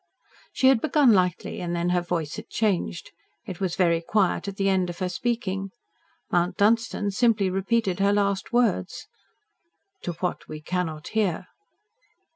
[0.51, 3.11] She had begun lightly, and then her voice had changed.
[3.45, 5.69] It was very quiet at the end of her speaking.
[6.31, 9.05] Mount Dunstan simply repeated her last words.
[10.01, 11.49] "To what we cannot hear."